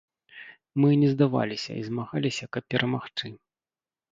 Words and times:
Мы 0.83 0.89
не 1.01 1.09
здаваліся 1.11 1.71
і 1.81 1.83
змагаліся, 1.91 2.45
каб 2.59 2.63
перамагчы. 2.77 3.27